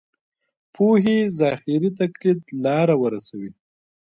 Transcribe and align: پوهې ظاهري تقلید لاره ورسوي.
پوهې 0.73 1.17
ظاهري 1.39 1.89
تقلید 1.99 2.41
لاره 2.63 2.95
ورسوي. 3.03 3.51